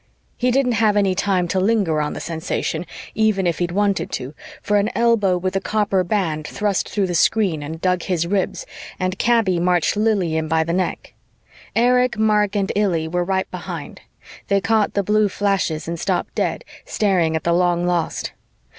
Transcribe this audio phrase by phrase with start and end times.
[0.35, 4.33] He didn't have any time to linger on the sensation, even if he'd wanted to,
[4.59, 8.65] for an elbow with a copper band thrust through the screen and dug his ribs
[8.99, 11.13] and Kaby marched Lili in by the neck.
[11.75, 14.01] Erich, Mark and Illy were right behind.
[14.47, 18.31] They caught the blue flashes and stopped dead, staring at the long lost.